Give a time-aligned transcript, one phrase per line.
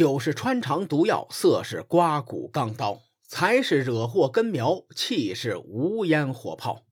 [0.00, 6.86] 酒是穿肠毒药，色是刮骨钢刀，财是惹祸根苗，气是无烟火炮。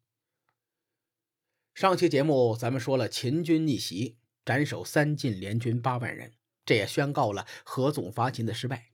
[1.73, 6.34] 上期节目咱们说了，秦军逆袭，斩首三晋联军八万人，
[6.67, 8.90] 这也宣告了合纵伐秦的失败。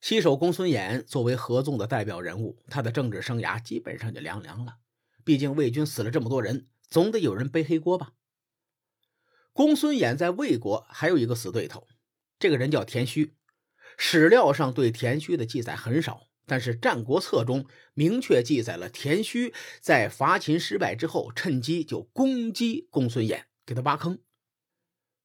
[0.00, 4.76] 西首公孙衍作为合纵的代表人物，他的政治生涯基本上就凉凉了。
[5.24, 8.12] 毕竟魏军死了这么多人，总得有人背黑锅吧。
[9.52, 11.88] 公孙衍在魏国还有一个死对头，
[12.44, 13.32] 这个人叫田须。
[13.96, 24.18] 史料上对田须的记载很少，但是《战国策》中明确记载了田须在伐秦失败之后，趁机就攻击公孙衍，给他挖坑。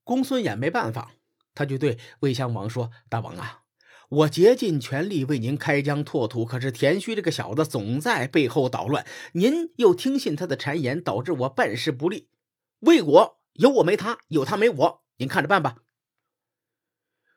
[0.05, 1.11] 公孙衍没办法，
[1.53, 3.63] 他就对魏襄王说：“大王啊！”
[4.07, 12.29] 我竭尽全力为您开疆拓土，可是田须这个小子总在背后捣乱，您又听信他的谗言，导致我办事不利。
[12.79, 15.79] 魏国有我没他，有他没我，您看着办吧。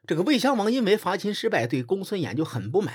[0.06, 2.94] 这个魏襄王因为伐秦失败，对公孙衍就很不满，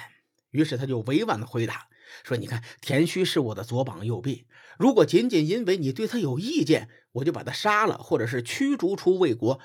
[0.52, 1.88] 于是他就委婉的回答
[2.24, 4.46] 说：“你看，田须是我的左膀右臂，
[4.78, 9.60] 如果仅仅因为你对他有意见，我就把他杀了，或者是驱逐出魏国。”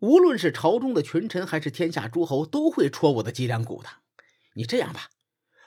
[0.00, 3.90] 无论是朝中的群臣，还是天下诸侯，都会戳我的脊梁骨的。
[4.54, 5.10] 你这样吧，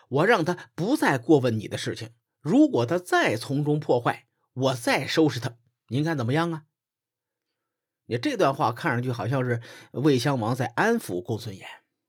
[0.09, 2.09] 我让他不再过问你的事情。
[2.41, 5.57] 如果他再从中破坏，我再收拾他。
[5.89, 6.63] 您看怎么样啊？
[8.17, 9.61] 这段话看上去好像是
[9.91, 11.63] 魏襄王在安抚公孙衍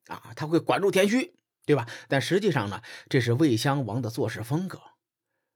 [0.06, 1.34] 啊，他会管住田须，
[1.66, 1.88] 对吧？
[2.08, 4.80] 但实际上呢，这是魏襄王的做事风格。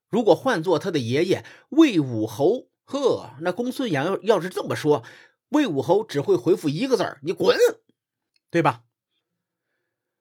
[0.08, 5.04] 如果换做他的爷爷魏武侯，呵，那公孙衍要要是这么说。
[5.50, 7.56] 魏武侯只会回复一个字儿：“你滚，
[8.50, 8.84] 对吧？”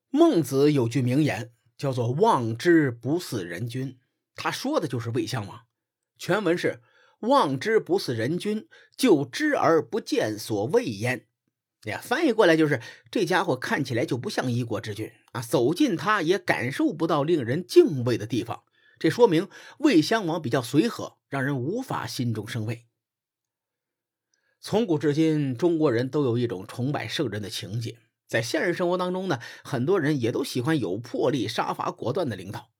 [0.09, 3.99] 孟子有句名言，叫做“望之不似人君”，
[4.35, 5.65] 他说的就是魏襄王。
[6.17, 6.81] 全文是
[7.19, 11.27] ：“望之不似人君，就知而不见所谓焉。”
[11.85, 18.63] 呀，翻译过来就是这家伙看起来就不像一国之君啊，走近他也感受不到令人敬畏的地方。
[18.99, 19.47] 这说明
[19.79, 22.87] 魏襄王比较随和，让人无法心中生畏。
[24.59, 27.99] 从古至今，中国人都有一种崇拜圣人的情节。
[28.27, 32.71] 在现实生活当中呢，很多人也都喜欢有魄力、杀伐果断的领导。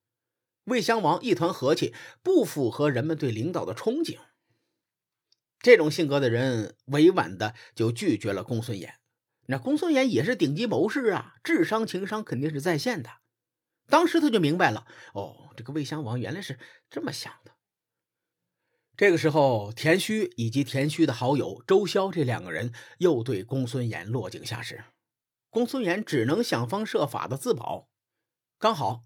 [0.65, 4.17] 魏襄王一团和气，不符合人们对领导的憧憬。
[5.59, 8.93] 这种性格的人，委婉的就拒绝了公孙衍。
[9.47, 13.09] 那公孙衍也是顶级谋士啊，智商情商肯定是在线的。
[13.87, 16.59] 当时他就明白了，哦，这个魏襄王原来是
[16.89, 17.53] 这么想的。
[18.97, 24.83] 这个时候，田须以及田须的好友周萧这两个人又对公孙衍落井下石，
[25.49, 27.87] 公孙衍只能想方设法的自保。
[28.59, 29.05] 刚好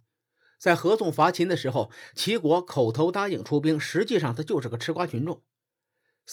[0.58, 5.44] 在合纵伐秦的时候，齐国口头答应出兵，实际上他就是个吃瓜群众。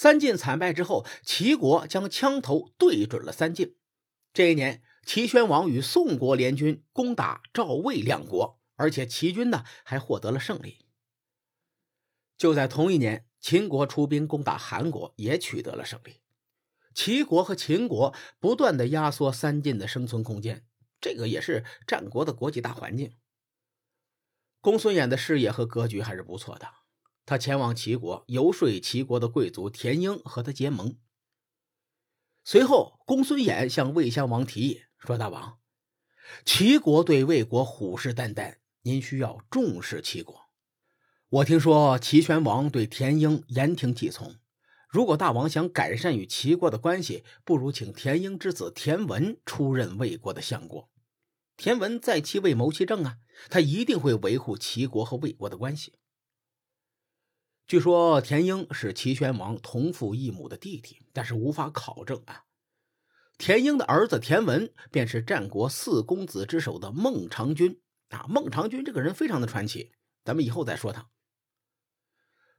[0.00, 3.75] 三晋惨败之后，齐国将枪头对准了三晋。
[4.32, 10.86] 这一年，齐宣王与宋国联军攻打赵魏两国，而且齐军呢还获得了胜利。
[12.36, 13.25] 就在同一年。
[13.41, 16.20] 秦国出兵攻打韩国，也取得了胜利。
[16.94, 20.65] 齐国和秦国不断的压缩三晋的生存空间，
[21.00, 23.16] 这个也是战国的国际大环境。
[24.60, 26.69] 公孙衍的视野和格局还是不错的，
[27.28, 30.97] 他前往齐国游说齐国的贵族田婴和他结盟。
[32.43, 35.59] 随后，公孙衍向魏襄王提议说：“大王，
[36.47, 40.49] 齐国对魏国虎视眈眈，您需要重视齐国。”
[41.28, 44.37] 我听说齐宣王对田婴言听计从，
[44.89, 50.89] 如果大王想改善与齐国的关系，不如请田婴之子田文出任魏国的相国。
[51.59, 53.19] 田文在其位谋其政啊，
[53.50, 55.99] 他一定会维护齐国和魏国的关系。
[57.68, 62.44] 据说田婴是齐宣王同父异母的弟弟，但是无法考证啊。
[63.36, 68.24] 田婴的儿子田文便是战国四公子之首的孟尝君啊。
[68.26, 69.92] 孟尝君这个人非常的传奇，
[70.24, 71.10] 咱们以后再说他。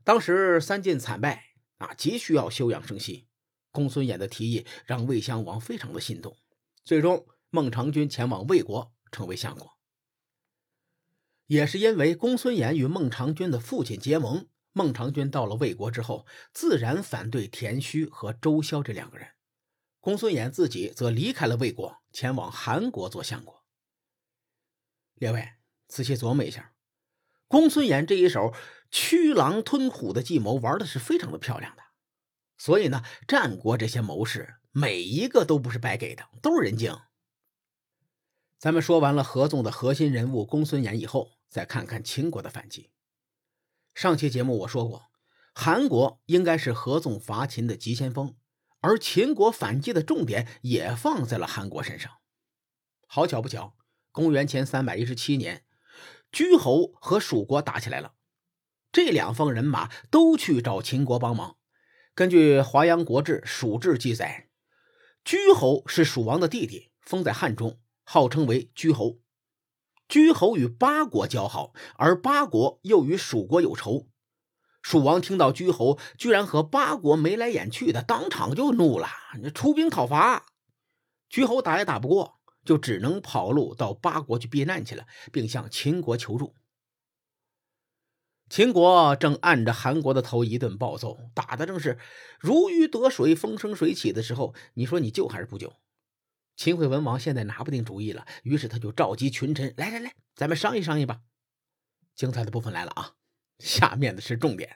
[0.04, 1.44] 当时三晋惨败
[1.80, 3.28] 啊，急需要休养生息。
[3.72, 6.38] 公孙衍的提议让魏襄王非常的心动。
[6.86, 9.72] 最终，孟尝君前往魏国，成为相国。
[11.48, 14.48] 也是因为公孙衍与孟尝君的父亲结盟，
[14.80, 19.28] 孟尝君到了魏国之后，自然反对田须和周萧这两个人。
[20.00, 23.66] 公孙衍自己则离开了魏国，前往韩国做相国。
[25.16, 25.50] 列位
[25.90, 26.74] 仔细琢磨一下，
[27.50, 28.54] 公孙衍这一手。
[28.90, 31.84] 驱狼吞虎的计谋玩的是非常的漂亮的，
[32.58, 36.98] 所以呢，战国这些谋士每一个都不是白给的，都是人精。
[38.58, 42.90] 咱们说完了合纵的核心人物公孙衍以后，再看看秦国的反击。
[44.00, 45.12] 上期节目我说过，
[45.54, 48.34] 韩国应该是合纵伐秦的急先锋，
[48.80, 52.10] 而秦国反击的重点也放在了韩国身上。
[53.08, 53.76] 好巧不巧，
[54.14, 55.66] 公元前三百一十七年，
[56.32, 58.14] 居侯和蜀国打起来了。
[58.94, 61.58] 这两方人马都去找秦国帮忙。
[62.16, 64.48] 根据《华阳国志·蜀志》记载，
[65.26, 69.20] 居侯是蜀王的弟弟，封在汉中，号称为居侯。
[70.10, 74.08] 居侯与八国交好，而八国又与蜀国有仇。
[74.82, 79.08] 蜀王听到居侯居然和八国眉来眼去的，当场就怒了，
[79.54, 80.48] 出兵讨伐。
[81.30, 86.56] 居侯打也打不过，就只能跑路到八国去避难去了，并向秦国求助。
[88.50, 92.00] 秦国正按着韩国的头一顿暴揍，打的正是
[92.40, 94.56] 如鱼得水、风生水起的时候。
[94.74, 95.72] 你说你救还是不救？
[96.60, 101.22] 秦惠文王现在拿不定主意了，于是他就召集群臣：“来来来，咱们商议商议吧。”
[102.14, 103.14] 精彩的部分来了啊！
[103.60, 104.76] 下面的是重点。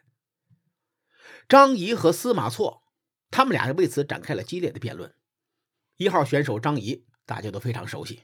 [1.49, 2.83] 张仪和司马错，
[3.29, 5.13] 他们俩为此展开了激烈的辩论。
[5.97, 8.21] 一号选手张仪，大家都非常熟悉；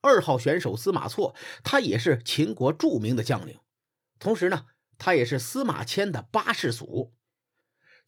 [0.00, 3.60] 二号选手司马错，他也是秦国著名的将领，
[4.18, 4.66] 同时呢，
[4.98, 7.14] 他也是司马迁的八世祖。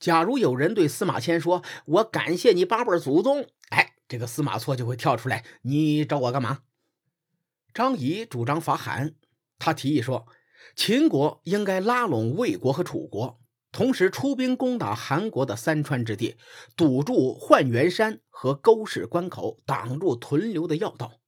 [0.00, 3.48] 假如有人对司马迁说：“我感谢你八辈祖宗。”
[4.08, 6.60] 这个司马错就会跳出来：“你找我干嘛？”
[7.74, 9.14] 张仪主张伐韩，
[9.58, 10.26] 他提议说。
[10.74, 13.40] 秦国应该拉拢魏国和楚国，
[13.72, 16.36] 同时出兵攻打韩国的三川之地，
[16.76, 21.20] 堵住浣源山和沟氏关口，挡住屯留的要道，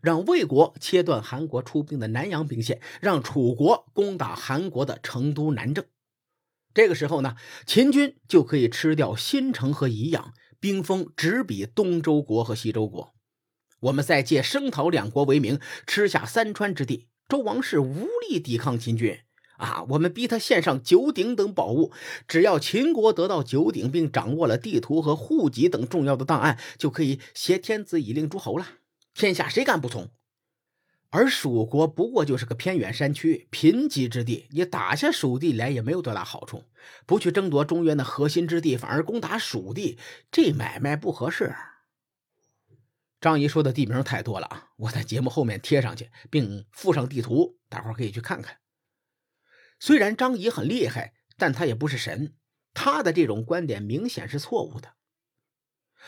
[0.00, 5.84] 让魏国切断韩国出兵的南阳兵线，让楚国攻打韩国的成都、南郑。
[6.72, 7.36] 这个时候呢，
[7.66, 13.14] 秦军就可以吃掉新城和宜阳，兵锋直逼东周国和西周国。
[13.80, 17.08] 我们再借声讨两国为名，吃下三川之地。
[17.28, 19.18] 周王室无力抵抗秦军
[19.58, 19.84] 啊！
[19.90, 21.92] 我们逼他献上九鼎等宝物，
[22.26, 28.66] 只要秦国得到九鼎，并掌握了地图和户籍等重要的档案，就可以挟天子以令诸侯了。
[29.14, 30.10] 天下谁敢不从？
[31.10, 36.64] 而蜀国不过就是个偏远山区、贫瘠之地，你打下蜀地来也没有多大好处。
[37.06, 39.98] 不去争夺中原的核心之地，反而攻打蜀地，
[40.30, 41.54] 这买卖不合适。
[43.20, 44.70] 张仪说的地名太多了啊！
[44.76, 48.58] 我在节目后面贴上去，并附上地图，大伙可以去看看。
[49.80, 52.34] 虽然张仪很厉害，但他也不是神，
[52.74, 54.94] 他的这种观点明显是错误的。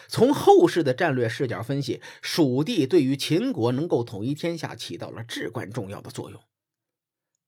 [0.09, 6.43] 从后世的战略视角分析，蜀地对于秦国能够统一天下起到了至关重要的作用。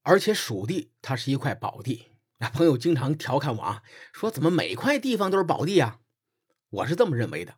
[0.03, 2.09] 而且蜀地它是一块宝地
[2.39, 2.51] 啊！
[2.51, 6.01] 朋友经常调侃我啊，说怎么每块地方都是宝地啊？
[6.71, 7.55] 我是这么认为的。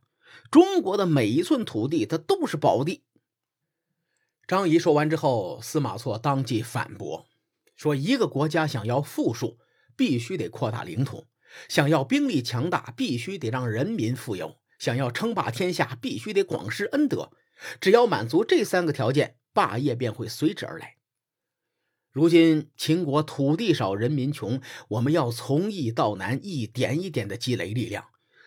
[0.51, 3.05] 中国的每一寸土地，它都是宝地。
[4.47, 7.27] 张仪说完之后，司马错当即反驳
[7.75, 9.59] 说：“一个国家想要富庶，
[9.97, 11.25] 必须得扩大领土；
[11.69, 17.31] 想要兵力强大，必须得让人民富有；想要称霸天下，必须得广施恩德。
[17.81, 20.97] 只要满足这三个条件，霸业便会随之而来。
[22.11, 28.07] 如今秦国土地少，人民穷，我们要从易到难，一点一点的积累力量。”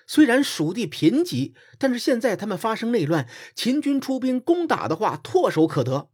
[0.10, 6.10] 虽然蜀地贫瘠，但是现在他们发生内乱，秦军出兵攻打的话，唾手可得。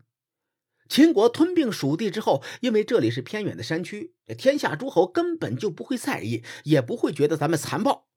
[0.89, 8.07] 秦国吞并蜀地之后，因为这里是偏远的山区，天下诸侯根本就不会在意，也不会觉得咱们残暴。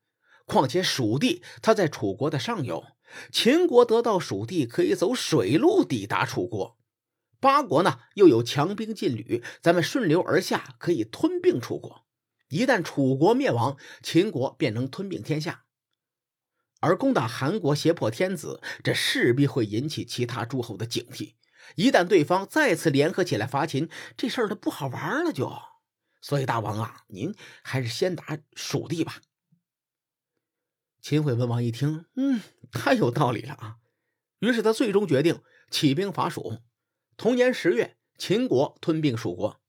[0.46, 2.84] 况且蜀地它在楚国的上游，
[3.30, 6.78] 秦国得到蜀地可以走水路抵达楚国。
[7.38, 12.06] 八国呢又有强兵劲旅，咱们顺流而下可以吞并楚国。
[12.48, 15.64] 一旦楚国灭亡，秦国便能吞并天下。
[16.80, 21.34] 而攻打韩国胁迫天子，这势必会引起其他诸侯的警惕。
[21.74, 25.32] 一旦对方再次联合起来伐秦，这事儿就不好玩了。
[25.32, 25.52] 就，
[26.20, 29.20] 所以大王啊，您还是先打蜀地吧。
[31.08, 32.40] 秦惠文王一听，嗯，
[32.72, 33.76] 太有道理了啊。
[34.40, 36.58] 于是他最终决定起兵伐蜀。
[37.16, 39.60] 同年十月，秦国吞并蜀国。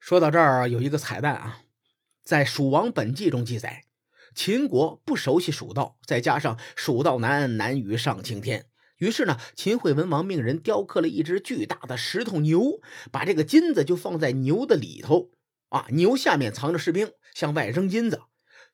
[0.00, 1.60] 说到这儿，有一个彩蛋啊，
[2.24, 3.84] 在《蜀王本纪》中记载。
[4.34, 8.66] 秦国不熟悉蜀道，再加上蜀道难，难于上青天。
[8.96, 12.80] 于是呢，秦惠文王命人雕刻了一只巨大的石头牛，
[13.12, 15.30] 把这个金子就放在牛的里头
[15.68, 18.22] 啊，牛下面藏着士兵，向外扔金子。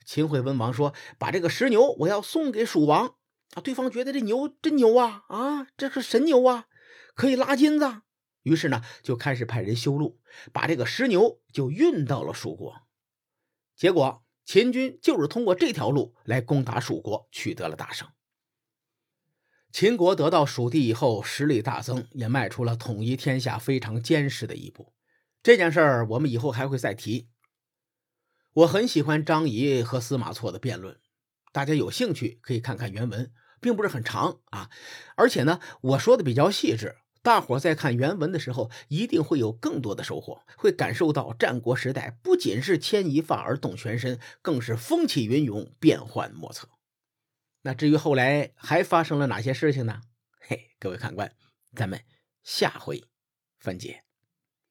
[0.09, 3.17] 秦惠文王说：“把这个石牛我要送给蜀王
[3.53, 6.65] 啊！”对方觉得这牛真牛啊啊，这是神牛啊，
[7.15, 8.01] 可以拉金子。
[8.43, 10.19] 于是呢，就开始派人修路，
[10.51, 12.89] 把这个石牛就运到了蜀国。
[13.77, 14.25] 结果。
[14.47, 18.09] 秦军就是通过这条路来攻打蜀国，取得了大胜。
[19.71, 24.95] 秦国得到蜀地以后，实力大增，也迈出了统一天下非常坚实的一步。
[25.43, 27.29] 这件事儿我们以后还会再提。
[28.55, 30.99] 我很喜欢张仪和司马错的辩论，
[31.53, 34.71] 大家有兴趣可以看看原文，并不是很长啊，
[35.17, 36.97] 而且呢，我说的比较细致。
[37.21, 46.69] 大伙在看原文的时候，一定会有更多的收获，会感受到战国时代不仅是牵一发而动全身，更是风起云涌、变幻莫测。
[47.63, 50.01] 那至于后来还发生了哪些事情呢？
[50.41, 51.35] 嘿，各位看官，
[51.75, 52.01] 咱们
[52.43, 53.05] 下回
[53.59, 54.05] 分解。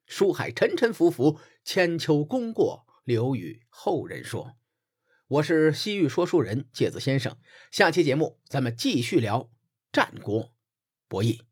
[0.08, 4.58] 书海沉沉浮浮，千秋功过留与后人说。
[5.30, 7.38] 我是西域说书人介子先生，
[7.72, 9.50] 下期节目咱们继续聊
[9.94, 10.52] 战国
[11.08, 11.47] 博弈。